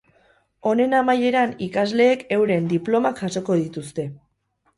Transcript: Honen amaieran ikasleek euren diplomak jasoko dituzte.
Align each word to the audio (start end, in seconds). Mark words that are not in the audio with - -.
Honen 0.69 0.95
amaieran 0.99 1.53
ikasleek 1.65 2.25
euren 2.39 2.71
diplomak 2.73 3.23
jasoko 3.27 3.59
dituzte. 3.61 4.09